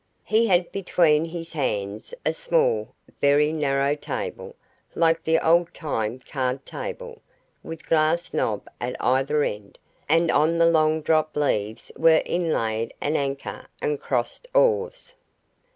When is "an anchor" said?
12.99-13.67